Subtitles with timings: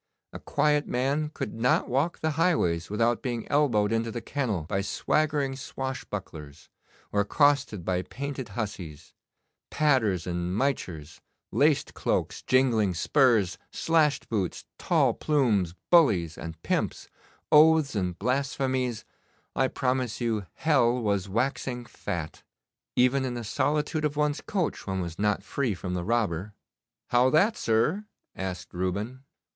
[0.33, 4.81] A quiet man could not walk the highways without being elbowed into the kennel by
[4.81, 6.69] swaggering swashbucklers,
[7.11, 9.13] or accosted by painted hussies.
[9.69, 11.19] Padders and michers,
[11.51, 17.07] laced cloaks, jingling spurs, slashed boots, tall plumes, bullies and pimps,
[17.51, 19.05] oaths and blasphemies
[19.55, 22.41] I promise you hell was waxing fat.
[22.95, 26.55] Even in the solitude of one's coach one was not free from the robber.'
[27.11, 28.05] 'How that, sir?'
[28.35, 29.25] asked Reuben.